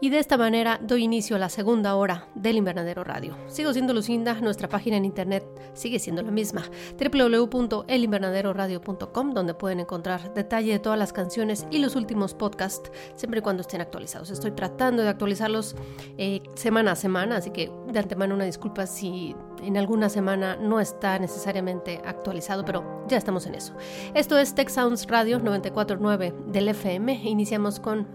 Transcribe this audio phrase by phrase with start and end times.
[0.00, 3.36] Y de esta manera doy inicio a la segunda hora del Invernadero Radio.
[3.48, 5.44] Sigo siendo Lucinda, nuestra página en internet
[5.74, 6.62] sigue siendo la misma,
[7.00, 13.42] www.elinvernaderoradio.com, donde pueden encontrar detalle de todas las canciones y los últimos podcasts, siempre y
[13.42, 14.30] cuando estén actualizados.
[14.30, 15.74] Estoy tratando de actualizarlos
[16.16, 20.80] eh, semana a semana, así que de antemano una disculpa si en alguna semana no
[20.80, 23.74] está necesariamente actualizado, pero ya estamos en eso.
[24.14, 27.14] Esto es Tech Sounds Radio 949 del FM.
[27.24, 28.06] Iniciamos con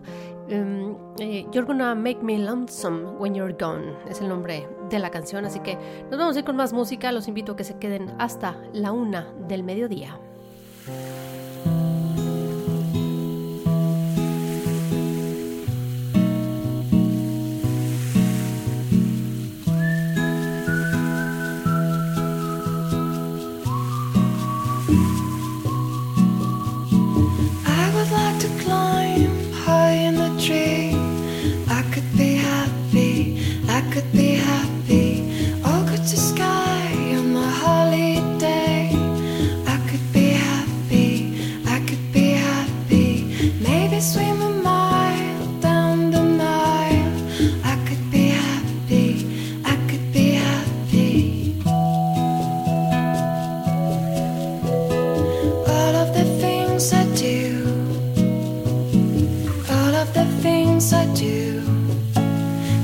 [0.50, 5.10] Em, eh, You're Gonna Make Me Lonesome When You're Gone es el nombre de la
[5.10, 5.78] canción, así que
[6.10, 8.92] nos vamos a ir con más música, los invito a que se queden hasta la
[8.92, 10.20] una del mediodía.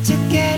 [0.09, 0.48] together.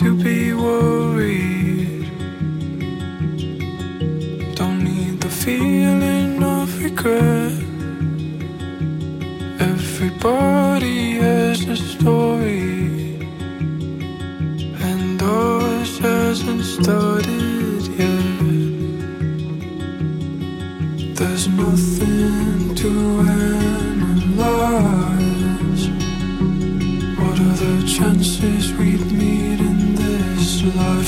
[0.00, 2.10] To be worried.
[4.54, 7.52] Don't need the feeling of regret.
[9.72, 13.18] Everybody has a story,
[14.90, 18.36] and ours hasn't started yet.
[21.18, 22.05] There's nothing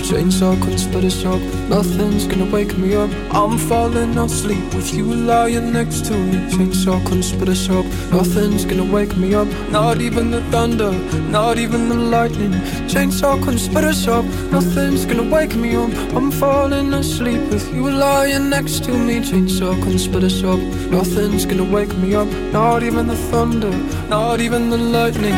[0.08, 1.38] Chainsaw couldn't split us up.
[1.68, 3.10] Nothing's gonna wake me up.
[3.30, 6.38] I'm falling asleep with you lying next to me.
[6.50, 7.84] Chainsaw couldn't split us up.
[8.10, 9.46] Nothing's gonna wake me up.
[9.70, 10.92] Not even the thunder,
[11.28, 12.52] not even the lightning.
[12.88, 14.24] Chainsaw couldn't split us up.
[14.50, 15.90] Nothing's gonna wake me up.
[16.16, 19.20] I'm falling asleep with you lying next to me.
[19.20, 20.58] Chainsaw couldn't split us up.
[20.90, 22.28] Nothing's gonna wake me up.
[22.50, 23.76] Not even the thunder,
[24.08, 25.36] not even the lightning.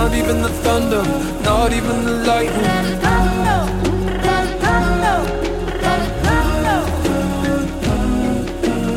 [0.00, 1.04] Not even the thunder,
[1.42, 2.98] not even the lightning.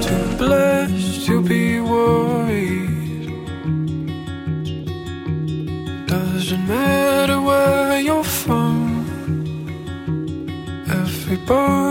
[0.08, 3.28] Too blessed to be worried.
[6.08, 8.78] Doesn't matter where you're from.
[10.90, 11.83] Everybody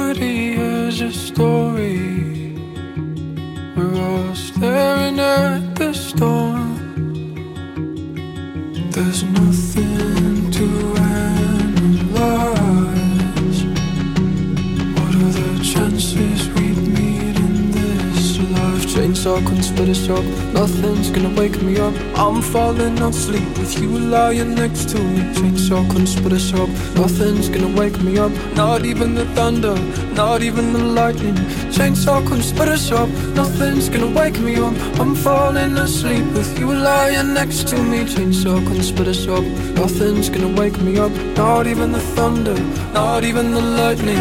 [15.62, 18.84] chances we'd meet in this life?
[18.86, 20.24] Chainsaw couldn't split us up.
[20.52, 21.94] Nothing's gonna wake me up.
[22.16, 25.20] I'm falling asleep with you lying next to me.
[25.34, 26.68] Chainsaw couldn't split us up.
[26.96, 28.32] Nothing's gonna wake me up.
[28.54, 29.76] Not even the thunder,
[30.14, 31.36] not even the lightning.
[31.70, 33.08] Chainsaw couldn't split us up.
[33.34, 34.74] Nothing's gonna wake me up.
[34.98, 38.04] I'm falling asleep with you lying next to me.
[38.04, 39.44] Chainsaw couldn't split us up.
[39.76, 41.12] Nothing's gonna wake me up.
[41.36, 42.58] Not even the thunder,
[42.92, 44.18] not even the lightning.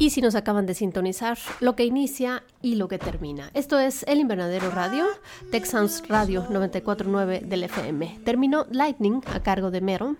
[0.00, 3.50] Y si nos acaban de sintonizar, lo que inicia y lo que termina.
[3.52, 5.04] Esto es El Invernadero Radio,
[5.50, 8.20] Texans Radio 949 del FM.
[8.24, 10.16] Terminó Lightning a cargo de Mero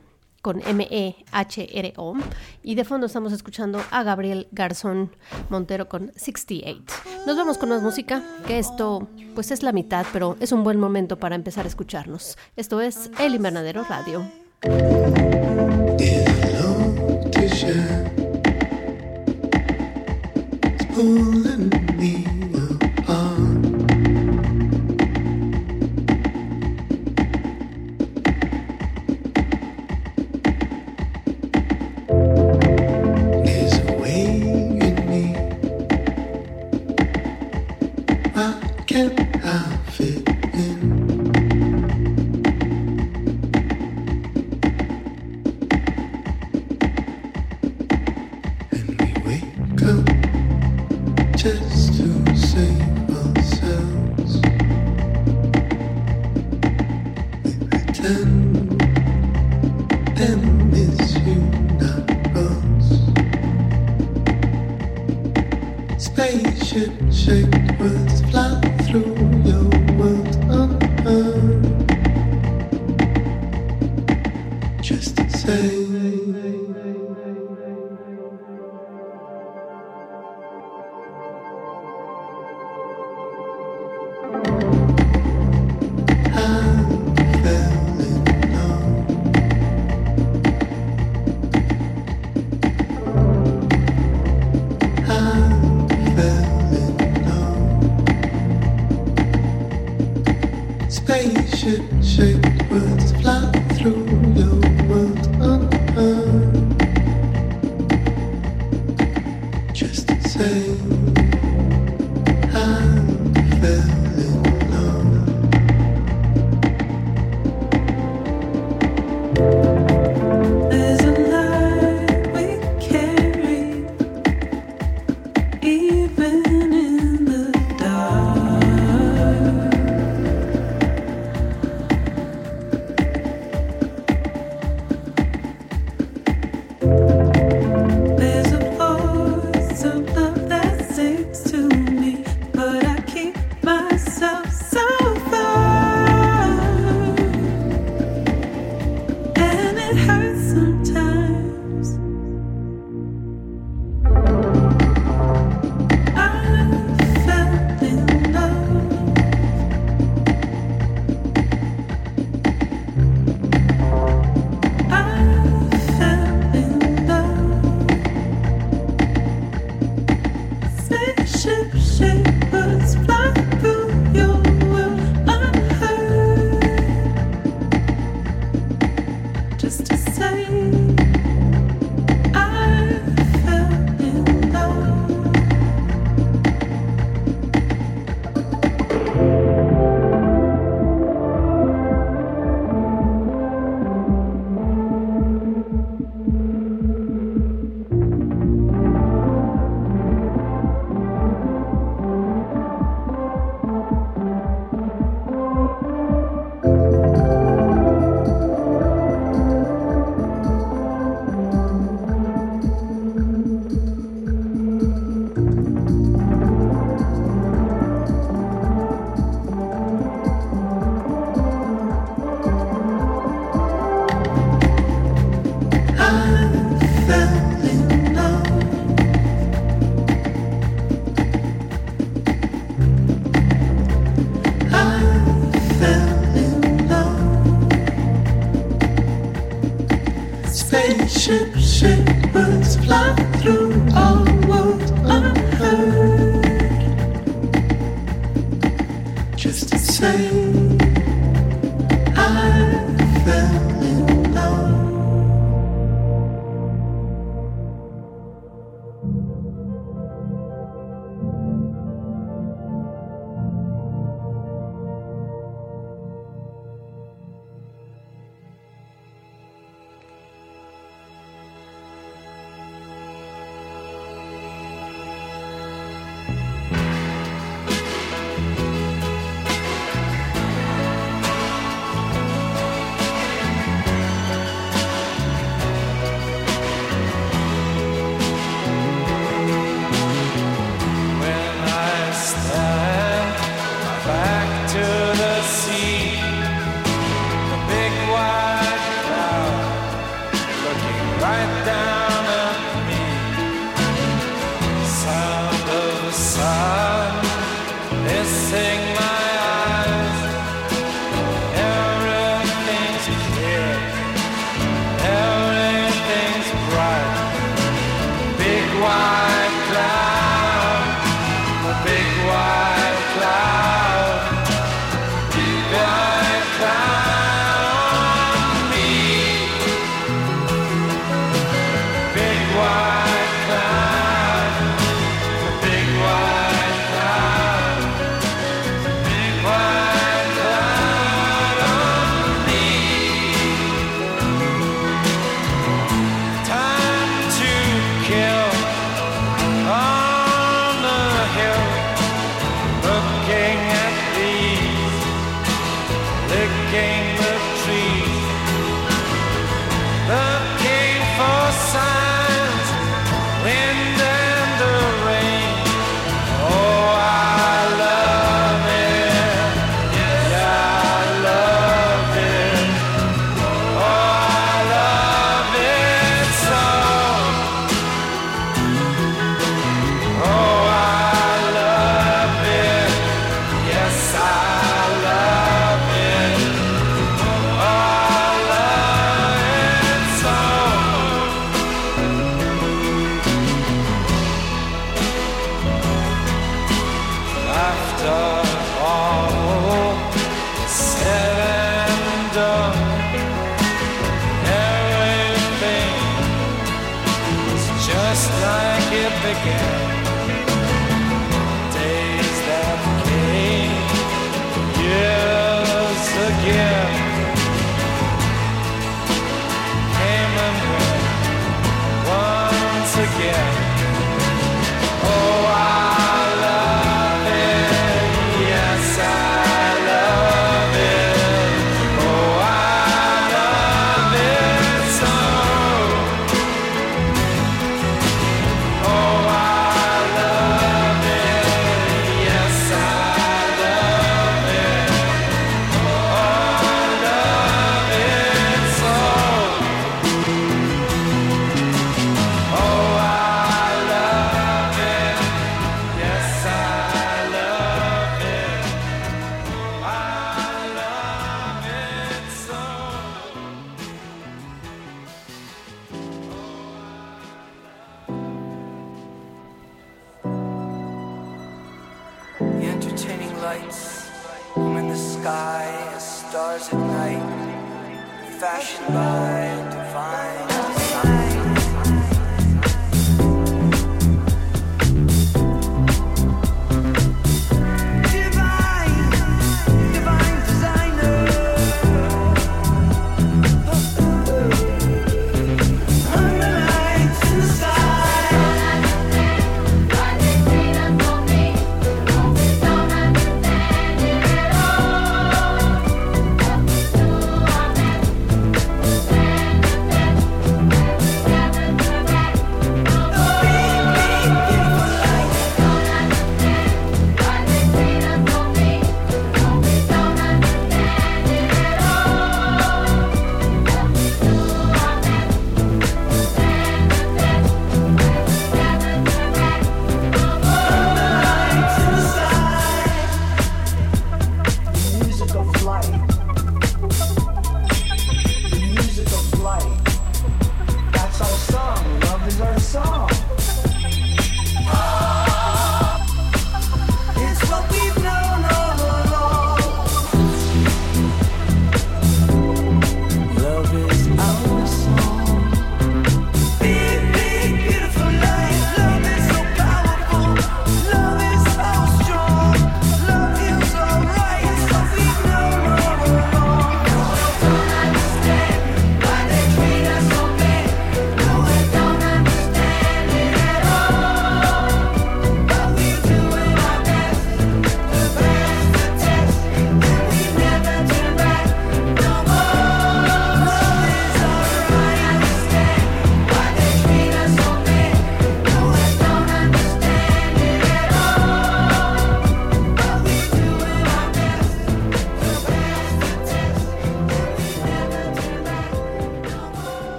[0.49, 2.15] con M-E-H-R-O
[2.63, 5.15] y de fondo estamos escuchando a Gabriel Garzón
[5.51, 6.83] Montero con 68.
[7.27, 10.81] Nos vamos con más música, que esto pues es la mitad, pero es un buen
[10.81, 12.39] momento para empezar a escucharnos.
[12.57, 14.27] Esto es El Invernadero Radio.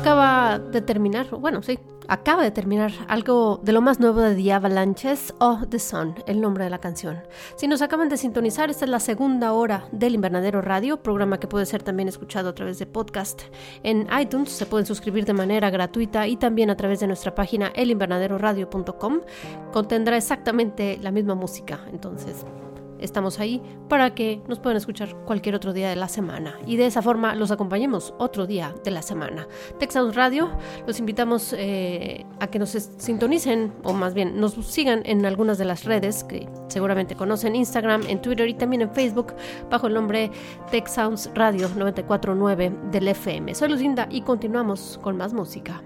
[0.00, 4.52] Acaba de terminar, bueno, sí, acaba de terminar algo de lo más nuevo de The
[4.54, 7.22] Avalanches o The Sun, el nombre de la canción.
[7.56, 11.48] Si nos acaban de sintonizar, esta es la segunda hora del Invernadero Radio, programa que
[11.48, 13.42] puede ser también escuchado a través de podcast
[13.82, 14.48] en iTunes.
[14.48, 19.20] Se pueden suscribir de manera gratuita y también a través de nuestra página elinvernaderoradio.com.
[19.70, 22.46] Contendrá exactamente la misma música, entonces
[23.00, 26.86] estamos ahí para que nos puedan escuchar cualquier otro día de la semana y de
[26.86, 29.46] esa forma los acompañemos otro día de la semana.
[29.78, 30.50] Texas Radio,
[30.86, 35.64] los invitamos eh, a que nos sintonicen o más bien nos sigan en algunas de
[35.64, 39.34] las redes que seguramente conocen, Instagram, en Twitter y también en Facebook
[39.70, 40.30] bajo el nombre
[40.70, 43.54] Tech Sounds Radio 949 del FM.
[43.54, 45.82] Soy Lucinda y continuamos con más música.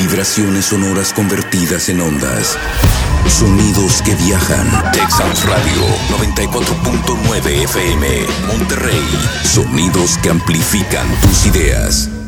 [0.00, 2.56] Vibraciones sonoras convertidas en ondas.
[3.28, 4.66] Sonidos que viajan.
[4.92, 8.26] Texas Radio 94.9 FM.
[8.46, 9.04] Monterrey.
[9.44, 12.19] Sonidos que amplifican tus ideas.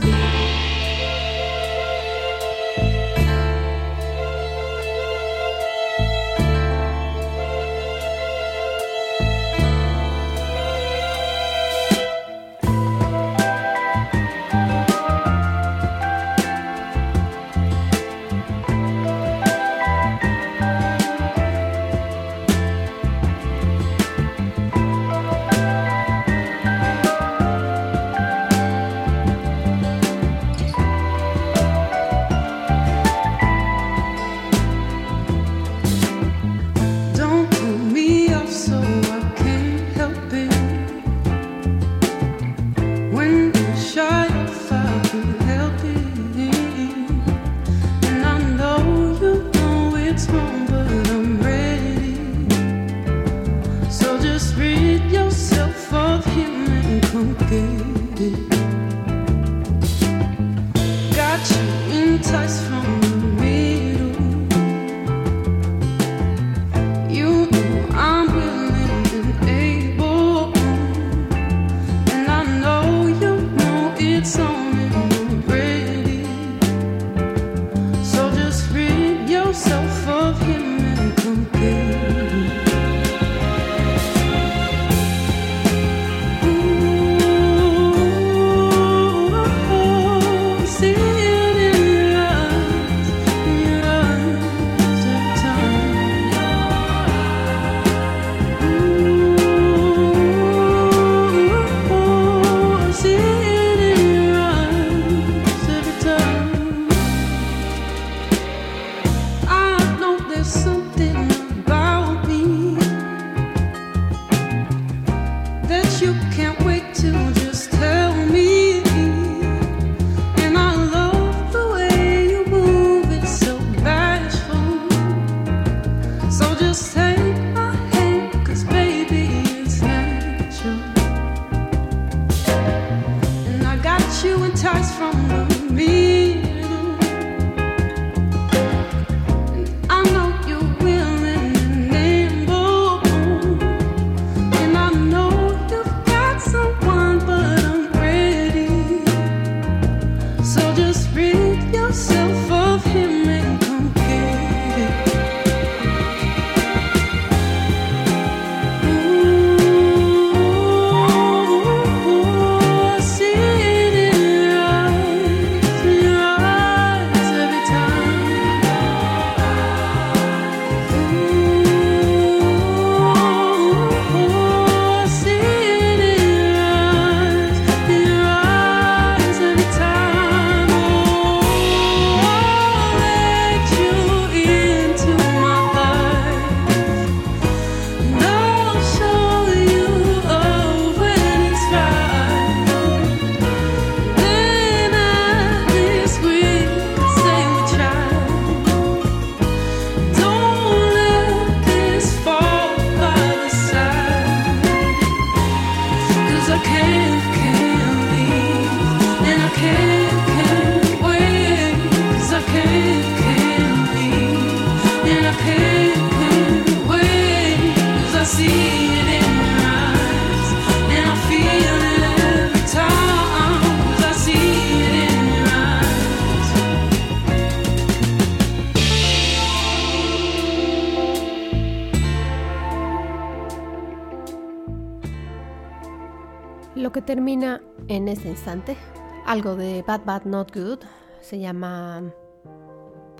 [239.25, 240.81] Algo de Bad Bad Not Good.
[241.21, 242.03] Se llama...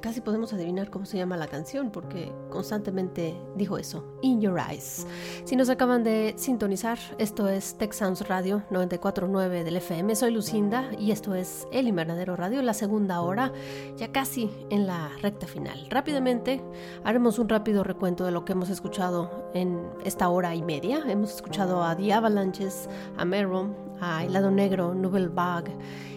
[0.01, 4.05] Casi podemos adivinar cómo se llama la canción porque constantemente dijo eso.
[4.21, 5.07] In Your Eyes.
[5.45, 10.17] Si nos acaban de sintonizar, esto es Tech Sounds Radio 949 del FM.
[10.17, 13.53] Soy Lucinda y esto es El Invernadero Radio, la segunda hora,
[13.97, 15.87] ya casi en la recta final.
[15.89, 16.61] Rápidamente
[17.05, 21.05] haremos un rápido recuento de lo que hemos escuchado en esta hora y media.
[21.07, 25.73] Hemos escuchado a The Avalanches, a Meron, a Helado Negro, Nouvelle Vague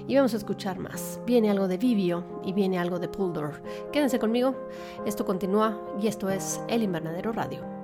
[0.07, 1.19] y vamos a escuchar más.
[1.25, 3.61] Viene algo de Vivio y viene algo de Puldor.
[3.91, 4.55] Quédense conmigo,
[5.05, 7.74] esto continúa y esto es El Invernadero Radio.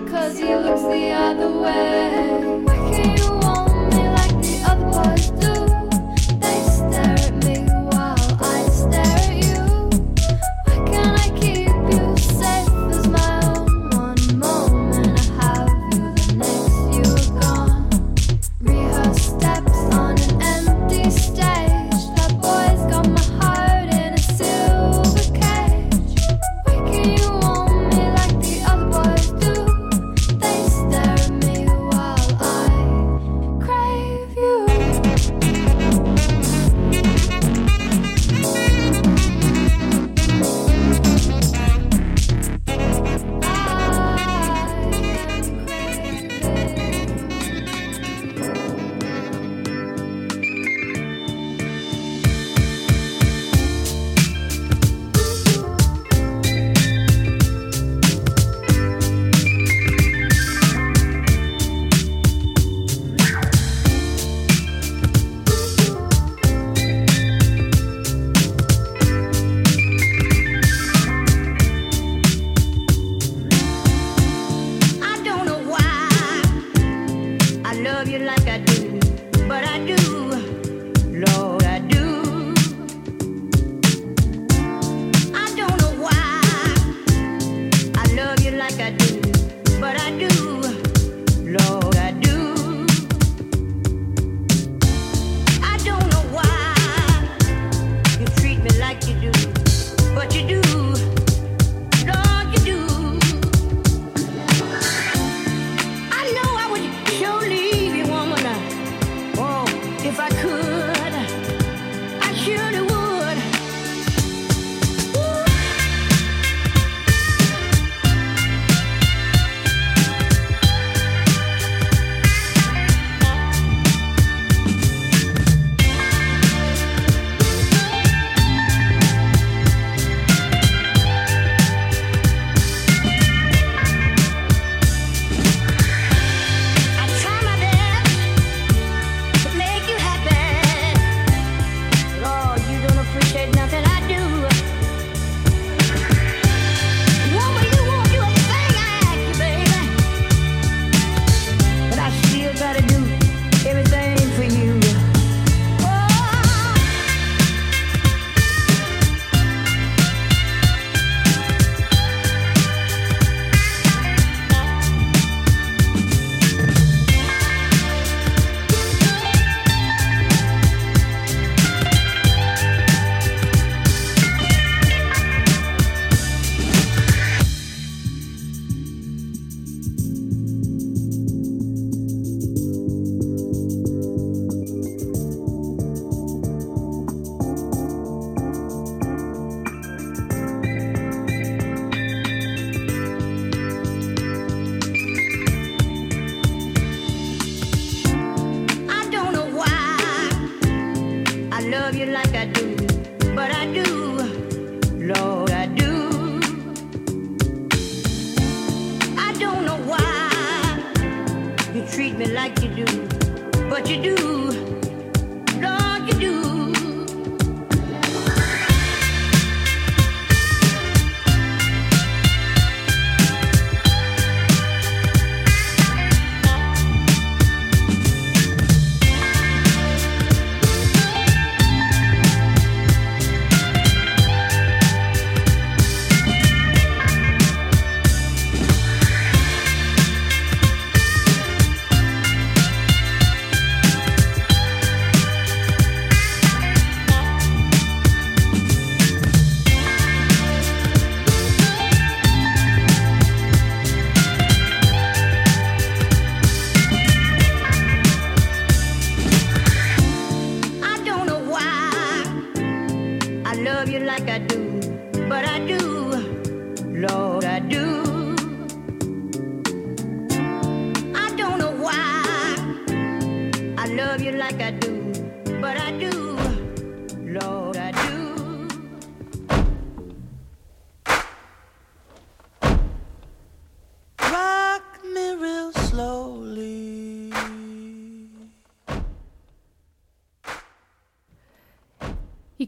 [0.00, 2.21] Because he looks the other way.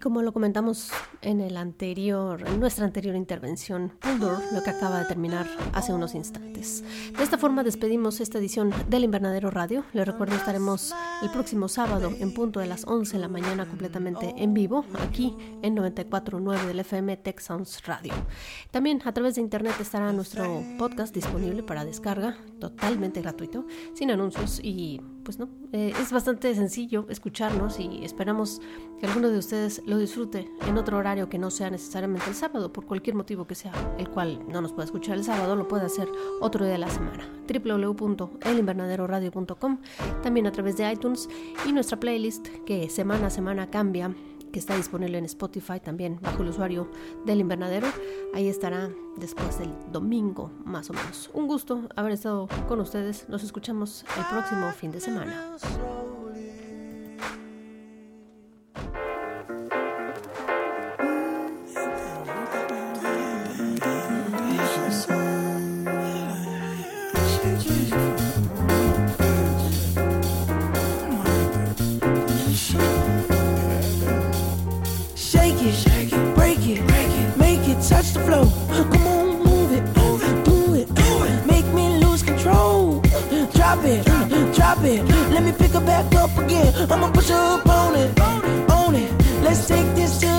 [0.05, 0.91] Como lo comentamos
[1.25, 6.15] en el anterior, en nuestra anterior intervención, Puldor, lo que acaba de terminar hace unos
[6.15, 6.85] instantes.
[7.17, 9.85] De esta forma despedimos esta edición del Invernadero Radio.
[9.93, 14.35] Les recuerdo estaremos el próximo sábado en punto de las 11 de la mañana completamente
[14.37, 18.13] en vivo aquí en 94.9 del FM Tech Sounds Radio.
[18.71, 24.61] También a través de internet estará nuestro podcast disponible para descarga, totalmente gratuito, sin anuncios
[24.63, 28.61] y pues no, eh, es bastante sencillo escucharnos y esperamos
[29.01, 32.71] que alguno de ustedes lo disfrute en otro horario que no sea necesariamente el sábado,
[32.73, 35.87] por cualquier motivo que sea, el cual no nos pueda escuchar el sábado, lo puede
[35.87, 36.07] hacer
[36.41, 37.27] otro día de la semana.
[37.49, 39.79] www.elinvernaderoradio.com,
[40.23, 41.31] también a través de iTunes
[41.67, 44.15] y nuestra playlist que semana a semana cambia
[44.53, 46.89] que está disponible en Spotify también bajo el usuario
[47.27, 47.89] del invernadero.
[48.35, 51.29] Ahí estará después del domingo, más o menos.
[51.35, 53.29] Un gusto haber estado con ustedes.
[53.29, 55.57] Nos escuchamos el próximo fin de semana.
[83.85, 85.05] Drop it, drop it.
[85.31, 86.91] Let me pick her back up again.
[86.91, 88.19] I'ma push her up on it,
[88.71, 89.13] on it.
[89.43, 90.34] Let's take this to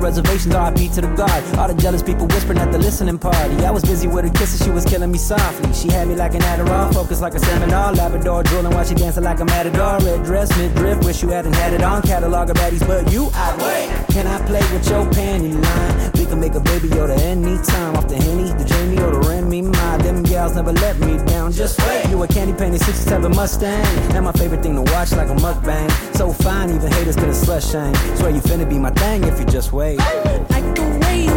[0.00, 1.44] reservations, RIP to the guard.
[1.58, 3.64] All the jealous people whispering at the listening party.
[3.64, 5.72] I was busy with her kisses, she was killing me softly.
[5.72, 7.92] She had me like an Adderall, focused like a seminar.
[7.92, 9.98] Labrador drooling while she dancing like a matador.
[10.04, 12.02] Red dress, mid drift, wish you hadn't had it on.
[12.02, 13.24] Catalog of baddies, but you,
[13.58, 13.99] wait.
[14.10, 16.10] Can I play with your panty line?
[16.14, 17.96] We can make a baby Yoda anytime.
[17.96, 19.62] Off the Henny, the Jamie, or the Remy.
[19.62, 21.52] My them gals never let me down.
[21.52, 22.08] Just wait.
[22.10, 23.84] You a candy painted 67 Mustang.
[24.14, 25.90] And my favorite thing to watch like a mukbang.
[26.16, 27.94] So fine, even haters have slut shame.
[28.16, 29.98] Swear you finna be my thing if you just wait.
[29.98, 31.30] Like the way you.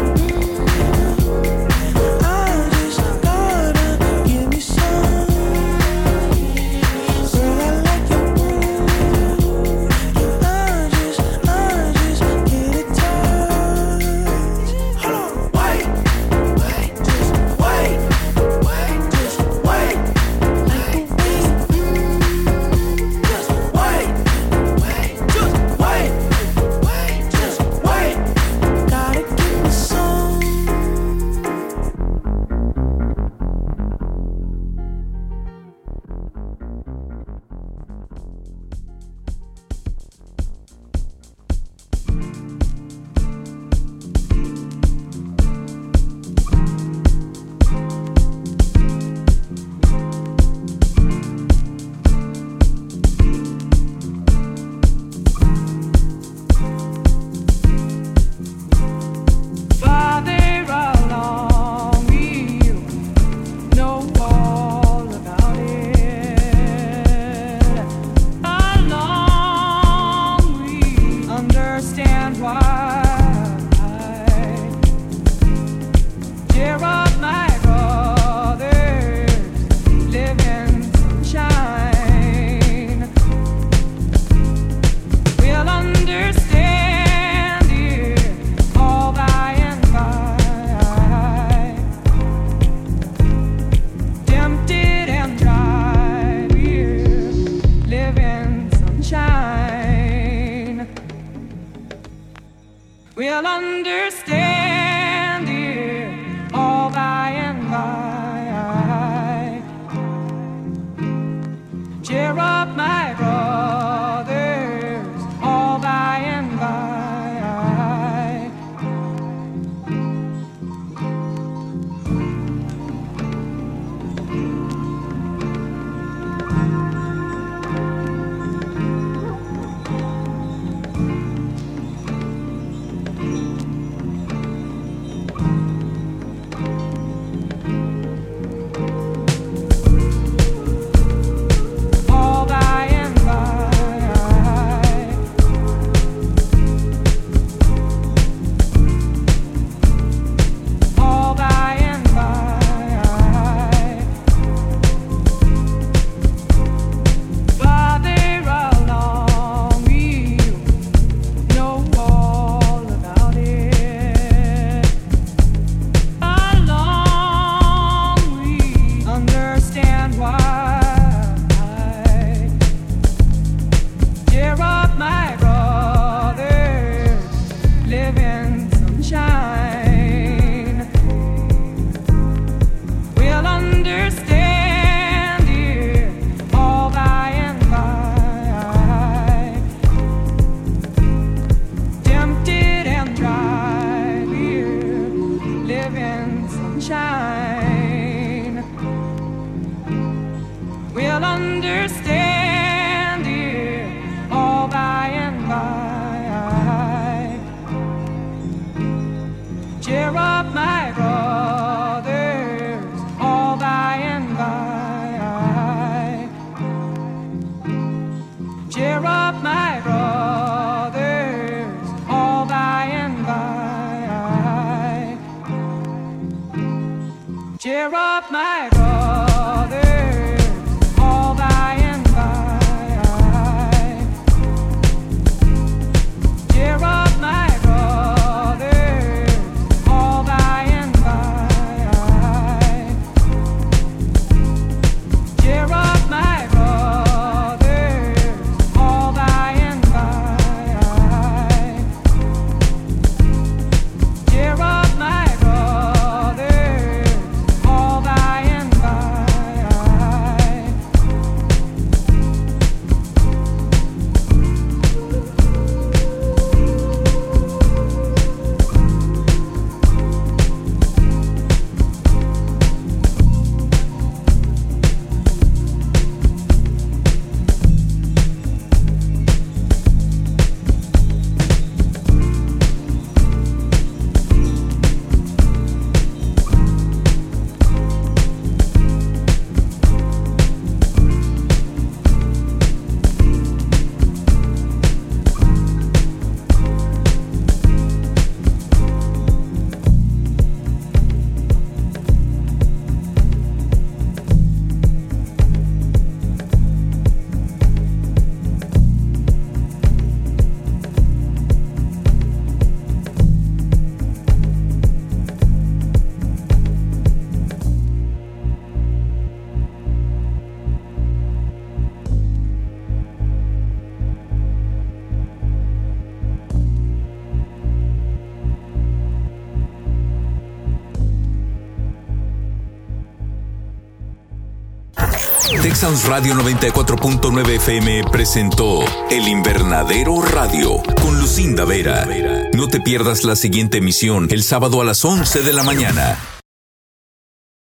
[336.02, 338.80] Radio 94.9 FM presentó
[339.12, 342.08] El Invernadero Radio con Lucinda Vera.
[342.54, 346.18] No te pierdas la siguiente emisión el sábado a las 11 de la mañana.